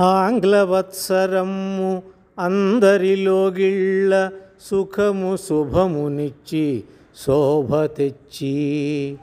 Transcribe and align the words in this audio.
ఆంగ్లవత్సరము 0.00 2.02
అందరిలోగిళ్ళ 2.38 4.30
సుఖము 4.70 5.36
శుభమునిచ్చి 5.36 6.84
శోభ 7.26 7.76
తెచ్చి. 7.76 9.18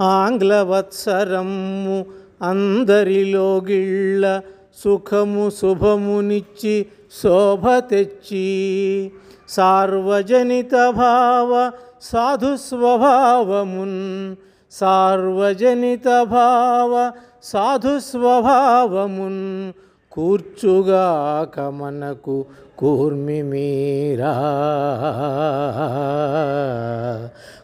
ఆంగ్లవత్సరము 0.00 2.06
అందరిలోగిళ్ళ 2.42 4.40
సుఖము 4.84 5.50
శుభమునిచ్చి 5.50 6.86
శోభ 7.22 7.78
తెచ్చి. 7.78 9.12
సార్వజనిత 9.48 10.74
భావ 10.74 11.72
సాధు 12.02 12.56
స్వభావమున్ 12.56 14.36
సార్వజనిత 14.72 16.22
భావ 16.22 17.12
సాధు 17.44 17.98
స్వభావమున్ 17.98 19.72
కూర్చుగాక 20.16 21.60
మనకు 21.60 22.46
కూర్మి 22.78 23.42
మీరా. 23.42 24.32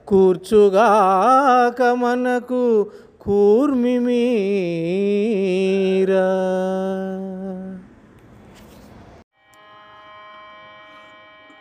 కూర్చుగాక 0.09 1.83
మనకు 1.83 2.91
కూర్మి 3.21 3.99
మీరా. 3.99 6.29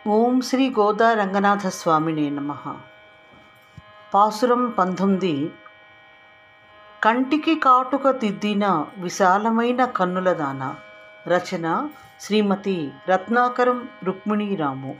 ఓం 0.08 0.40
శ్రీ 0.40 0.70
గోదా 0.70 1.14
రంగనాథ 1.14 1.66
స్వామినే 1.66 2.30
నమ. 2.30 2.54
పాసురం 4.14 4.74
పంతొమ్మిది 4.78 5.50
కంటికి 7.04 7.54
కాటుక 7.54 8.10
దిద్దిన 8.10 8.84
విశాలమైన 8.98 9.84
కన్నుల 9.84 10.32
దాన. 10.32 10.74
రచన 11.26 11.88
శ్రీమతి 12.20 12.92
రత్నాకరం 13.08 13.88
రుక్మిణీరాము. 14.04 14.94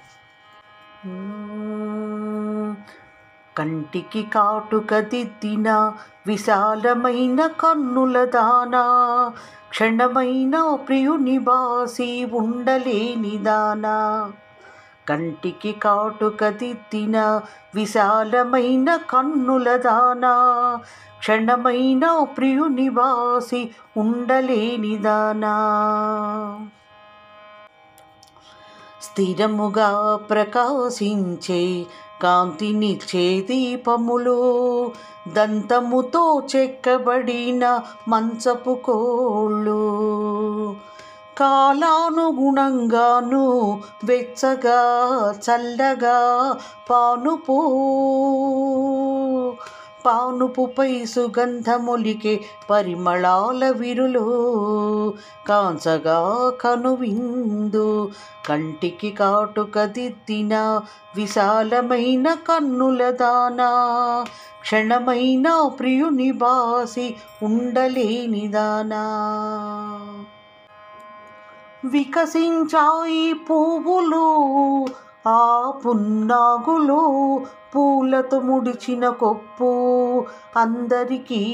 కంటికి 3.58 4.22
కాటుక 4.22 4.98
దిద్దిన 4.98 5.92
విశాలమైన 6.26 7.46
కన్నులదాన 7.46 8.74
క్షణమైన 9.70 10.74
ప్రియునివాసి 10.74 12.24
ఉండలేనిదానా 12.24 14.32
కంటికి 15.08 15.72
కాటుక 15.72 16.48
దిద్దిన 16.48 17.40
విశాలమైన 17.74 18.96
కన్నుల 18.96 19.76
దానా. 19.76 20.34
క్షణమైన 21.18 22.26
ప్రియునివాసి 22.38 23.70
ఉండలేనిదానా 23.96 23.96
ఉండలేని 23.96 24.96
దానా. 24.96 25.54
స్థిరముగా 29.02 30.16
ప్రకాశించే 30.30 31.86
కాంతినిచ్చే 32.22 33.40
దీపములు 33.40 34.92
దంతముతో 35.32 36.42
చెక్కబడిన 36.56 37.80
మంచపు 38.08 38.74
కోళ్ళు. 38.74 39.82
కాలానుగుణంగాను 41.38 42.20
వెచ్చగా 44.04 44.80
చల్లగా 45.40 46.18
పానుపు 46.90 47.62
పానుపుపై 50.06 51.04
సుగంధములికే 51.04 52.40
పరిమళాల 52.70 53.70
విరులు 53.70 54.44
కాంచగా 55.48 56.50
కనువిందు 56.60 58.10
కంటికి 58.48 59.10
కాటుక 59.10 59.84
దిద్దిన 59.84 60.80
విశాలమైన 61.16 62.34
కన్నుల 62.34 63.10
దానా 63.10 64.24
క్షణమైన 64.60 65.48
ప్రియుని 65.80 66.32
బాసి 66.32 67.14
ఉండలేని 67.42 68.48
దానా. 68.48 70.11
వికసించాయి 71.84 73.32
పువ్వులు 73.32 74.86
ఆ 75.28 75.70
పున్నాగులు 75.70 77.02
పూలతో 77.76 78.40
ముడిచిన 78.40 79.08
కొప్పు. 79.08 79.68
అందరికీ 80.56 81.44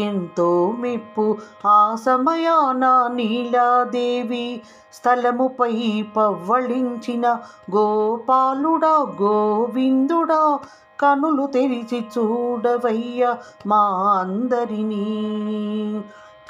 ఎంతో 0.00 0.74
మెప్పు. 0.78 1.36
ఆ 1.66 1.96
సమయాన 2.04 3.10
నీలాదేవి 3.14 4.62
స్థలముపై 4.92 6.04
పవ్వళించిన 6.16 7.38
గోపాలుడా 7.74 9.16
గోవిందుడా 9.22 10.58
కనులు 11.00 11.46
తెరిచి 11.46 12.04
చూడవయ్య 12.18 13.34
మా 13.66 13.88
అందరినీ. 14.20 15.04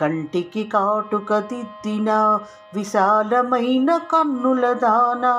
కంటికి 0.00 0.64
కాటుక 0.64 1.38
దిద్దిన 1.38 2.10
విశాలమైన 2.74 3.96
కన్నుల 3.96 4.72
దానా 4.72 5.34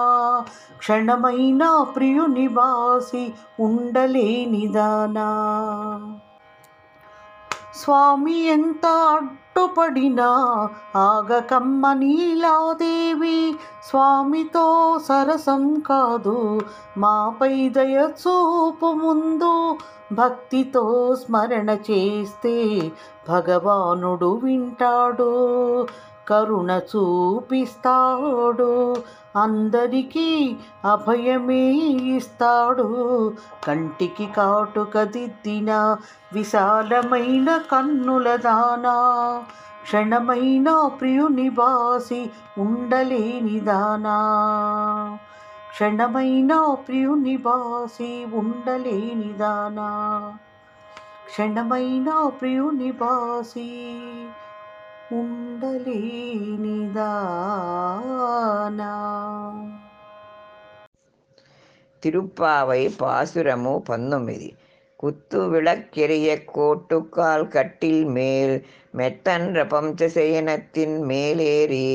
క్షణమైన 0.77 1.63
ప్రియుని 1.95 2.47
వాసి 2.47 3.33
ఉండలేని 3.59 4.67
దానా. 4.67 5.27
స్వామి 7.75 8.45
ఎంత 8.45 8.85
అడ్డుపడినా 8.85 10.29
ఆగకమ్మ 10.95 11.93
నీలాదేవి 11.93 13.55
స్వామితో 13.89 14.99
సరసం 15.07 15.79
కాదు 15.79 16.61
మాపై 16.97 17.69
దయ 17.69 17.95
చూపు 17.95 18.85
ముందు 18.85 19.56
భక్తితో 20.13 21.15
స్మరణ 21.15 21.69
చేస్తే 21.69 22.91
భగవానుడు 23.29 24.41
వింటాడు 24.43 25.87
కరుణ 26.29 26.71
చూపిస్తాడు 26.71 28.95
అందరికీ 29.35 30.57
అభయమే 30.91 31.71
ఇస్తాడు. 32.15 33.33
కంటికి 33.67 34.25
కాటుక 34.25 35.03
దిద్దిన 35.03 35.97
విశాలమైన 36.33 37.57
కన్నుల 37.57 38.35
దానా 38.35 39.43
క్షణమైన 39.83 40.89
ప్రియునివాసి 41.01 42.29
ఉండలేని 42.57 43.59
దానా. 43.59 44.17
క్షణమైన 45.76 46.52
ప్రియుని 46.86 47.36
బాసి 47.36 48.10
ఉండలేని 48.34 49.30
దానా 49.34 49.90
క్షణమైన 51.26 52.08
ప్రియుని 52.38 52.90
బాసి 52.92 53.68
ఉండలేని 55.12 56.78
దానా 56.96 58.92
திருப்பாவை 62.02 62.82
பாசுரமு 63.00 63.74
பந்தொன்பது 63.88 64.48
குத்து 65.00 65.40
விளக்கெரிய 65.48 66.28
கோட்டுக்கால் 66.48 67.46
கட்டில் 67.48 68.04
மேல் 68.08 68.54
மெத்தன்ற 68.94 69.64
பம்சசயனத்தின் 69.66 70.96
மேலேறி 71.04 71.86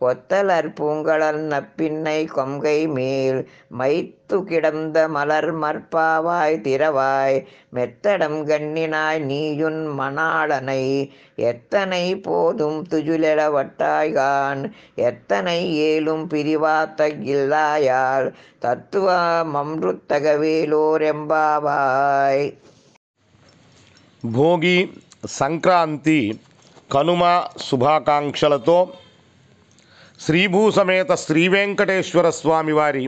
கொத்தலர் 0.00 0.76
பூங்கழல் 0.76 1.48
நப்பின்னை 1.48 2.30
கொங்கை 2.30 2.88
மேல் 2.92 3.46
மைத்து 3.72 4.44
கிடந்த 4.44 5.08
மலர் 5.08 5.54
மற்பாவாய் 5.54 6.60
திரவாய் 6.60 7.46
மெத்தடம் 7.72 8.46
கண்ணினாய் 8.46 9.24
நீயுன் 9.24 9.98
மணாளனை 9.98 11.08
எத்தனை 11.44 12.20
போதும் 12.20 12.90
துஜுலெழவட்டாய்கான் 12.90 14.70
எத்தனை 15.04 15.84
ஏலும் 15.84 16.28
பிரிவாத்த 16.28 17.30
இல்லாயால் 17.30 18.32
தத்துவ 18.58 19.10
மம்ருத்தகவேலோரெம்பாவாய் 19.52 22.52
భోగి 24.30 24.92
సంక్రాంతి 25.36 26.40
కనుమ 26.90 27.42
శుభాకాంక్షలతో 27.66 28.88
శ్రీభూసమేత 30.19 31.11
శ్రీ 31.15 31.41
వెంకటేశ్వర 31.47 32.27
స్వామి 32.31 32.73
వారి 32.73 33.05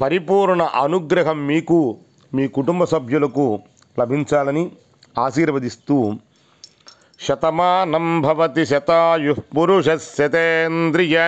పరిపూర్ణ 0.00 0.62
అనుగ్రహం 0.76 1.38
మీకు 1.46 1.78
మీ 2.32 2.44
కుటుంబ 2.48 2.84
సభ్యులకు 2.84 3.46
లభించాలని 3.96 4.64
ఆశీర్వదిస్తూ 5.18 5.96
శతమానం 7.20 8.06
భవతి 8.20 8.64
శతాయు 8.64 9.34
పురుష 9.56 9.90
శతేంద్రియ 10.06 11.18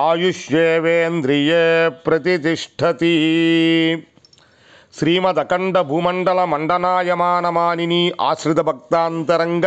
ఆయుష్యేవేంద్రియే 0.00 1.62
ప్రతిష్టతి 2.06 3.14
శ్రీమదఖండ 4.94 5.78
భూమండల 5.82 6.40
మండనాయమానమానిని 6.44 8.02
ఆశ్రిత 8.20 8.60
భక్తాంతరంగ 8.60 9.66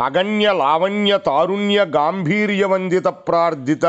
అగణ్య 0.00 0.46
లావణ్య 0.52 1.18
తారుణ్య 1.18 1.78
గాంభీర్యవందిత 1.94 3.06
ప్రార్థిత 3.06 3.86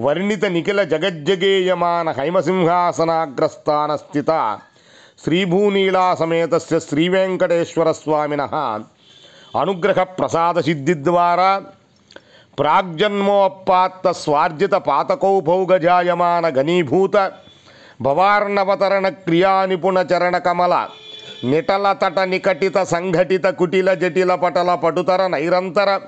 వర్ణిత 0.00 0.44
నిఖిల 0.46 0.82
జగజ్జగేయమాన 0.82 2.10
హైమసింహాసనాగ్రస్థాన 2.10 3.96
స్థిత 3.96 4.30
శ్రీభూనీలా 5.24 6.14
సమేత 6.14 6.54
శ్రీవేంకటేశ్వర 6.88 7.92
స్వామిన 7.92 8.42
అనుగ్రహ 9.56 10.02
ప్రసాద 10.02 10.58
సిద్ధి 10.58 10.94
ద్వారా 11.02 11.50
ప్రాగ్జన్మోపాత్త 12.58 14.10
స్వార్జిత 14.12 14.74
పాతకౌభౌగజాయమాన 14.86 16.48
ఘనీభూత 16.48 17.16
భవార్ణవతరణ 18.02 19.08
క్రియా 19.08 19.54
కమల 20.44 20.74
నిటల 21.44 21.92
తట 21.92 22.18
నికటిత 22.20 22.82
సంఘటిత 22.82 23.46
కుటిల 23.46 23.94
జటిల 23.94 24.34
పటల 24.34 24.74
పటుతర 24.74 25.26
నైరంతర 25.26 26.00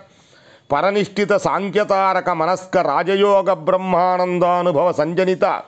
పరనిష్ఠిత 0.73 1.33
సాంఖ్యతారక 1.37 2.31
మనస్క 2.31 2.79
రాజయోగ 2.79 3.53
బ్రహ్మానందానుభవ 3.53 4.93
సంజనిత 4.93 5.63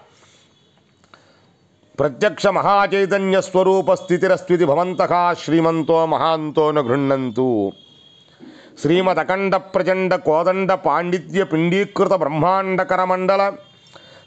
ప్రత్యక్ష 2.01 2.47
మహాచైతన్య 2.47 3.41
స్వరూప 3.41 3.93
స్థితిరస్థితి 3.93 4.65
భవంతః 4.65 5.33
శ్రీమంతో 5.45 6.07
మహాంతో 6.07 6.73
గృహ్ణంతు. 6.73 7.73
శ్రీమదఖండ 8.83 9.57
ప్రచండ 9.57 10.15
కోదండ 10.15 10.73
పాండిత్య 10.73 11.45
పిండీకృత 11.45 12.13
బ్రహ్మాండకర 12.13 13.05
మండల 13.05 13.57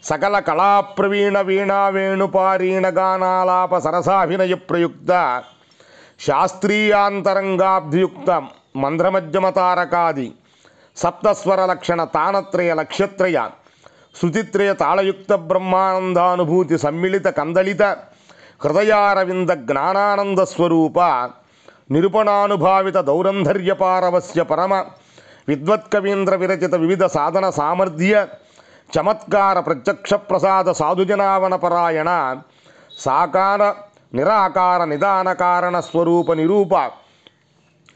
సకల 0.06 0.40
కళాప్రవీణ 0.48 1.42
వీణా 1.42 1.90
వేణుపారీణ 1.90 2.90
గానాలాప 2.98 3.78
సరసాభినయ 3.78 4.54
ప్రయుక్త 4.70 5.42
శాస్త్రీయాంతరంగాబ్ధియుక్త 6.20 8.50
మంద్రమధ్యమతారకాది 8.76 10.34
సప్తస్వర 10.98 11.66
లక్షణ 11.66 12.08
తానత్రయ 12.14 12.74
లక్ష్యత్రయ 12.74 13.50
శృతిత్రయ 14.16 14.74
తాళయుక్త 14.74 15.36
బ్రహ్మానందానుభూతి 15.46 16.78
సమ్మిళిత 16.78 17.28
కందళిత 17.38 17.84
హృదయారవింద 18.62 19.50
జ్ఞానానంద 19.64 20.46
స్వరూప 20.46 21.00
నిరుపణానుభావిత 21.92 22.98
దౌరంధర్యపారవస్య 23.08 24.44
పరమ 24.44 24.86
విద్వత్కవీంద్ర 25.48 26.36
విరచిత 26.36 26.76
వివిధ 26.76 27.10
సాధన 27.10 27.50
సామర్థ్య 27.50 28.28
చమత్కార 28.90 29.58
ప్రత్యక్ష 29.60 30.14
ప్రసాద 30.30 30.70
సాధుజనావన 30.72 31.56
పరాయణ 31.56 32.12
సాకార 32.98 33.62
నిరాకార 34.14 34.82
నిదాన 34.84 35.30
కారణ 35.34 35.76
స్వరూప 35.80 36.34
నిరూప 36.34 36.74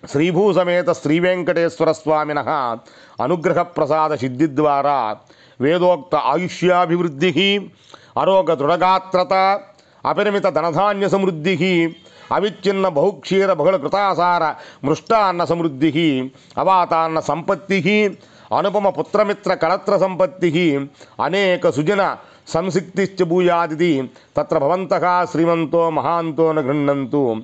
శ్రీభూసమేత 0.04 0.90
శ్రీవేంకటేశ్వర 0.92 1.92
స్వామిన 1.92 2.40
అనుగ్రహ 3.22 3.62
ప్రసాద 3.78 4.12
సిద్ధి 4.16 4.48
ద్వారా 4.56 4.98
వేదోక్త 5.60 6.16
ఆయుష్యాభివృద్ధి 6.26 7.32
అరోగ 8.18 8.54
దృఢగాత్రత 8.54 9.34
అపరిమిత 10.04 10.48
ధనధాన్య 10.50 11.08
సమృద్ధి 11.10 11.56
అవిచ్ఛిన్న 12.32 12.88
బహుక్షీర 12.90 13.52
బహుళ 13.54 13.76
కృతాసార 13.76 14.44
మృష్టాన్న 14.86 15.44
సమృద్ధి 15.46 15.92
అవాతాన్న 16.58 17.20
సంపత్తి 17.22 17.80
అనుపమ 18.52 18.90
పుత్రమిత్ర 18.90 19.54
కళత్ర 19.54 19.98
సంపత్తి 19.98 20.90
అనేక 21.22 21.70
సుజన 21.70 22.18
సంసిక్తిశ్చ 22.48 23.24
భూయాదిది 23.24 24.10
తత్ర 24.38 24.58
భవంతః 24.58 25.26
శ్రీమంతో 25.32 25.90
మహాంతో 25.90 26.54
గృహంతు 26.54 27.36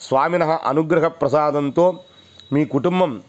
స్వామిన 0.00 0.44
అనుగ్రహ 0.44 1.06
ప్రసాదంతో 1.06 1.94
మీ 2.52 2.64
కుటుంబం 2.64 3.22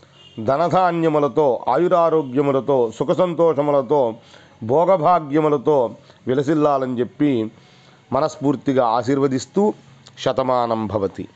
ధనధాన్యములతో 0.43 1.65
ఆయురారోగ్యములతో 1.67 2.91
సుఖ 2.91 3.11
సంతోషములతో 3.11 4.15
భోగభాగ్యములతో 4.63 5.95
విలసిల్లాలని 6.27 6.99
చెప్పి 6.99 7.51
మనస్ఫూర్తిగా 8.13 8.85
ఆశీర్వదిస్తూ 8.87 9.73
శతమానం 10.19 10.87
భవతి. 10.87 11.27